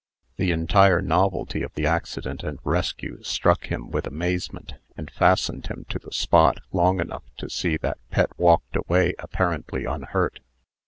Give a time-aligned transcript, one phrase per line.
[0.37, 5.85] The entire novelty of the accident and rescue struck him with amazement, and fastened him
[5.89, 10.39] to the spot long enough to see that Pet walked away apparently unhurt.